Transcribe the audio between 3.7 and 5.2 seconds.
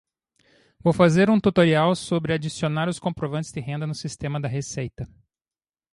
no sistema da Receita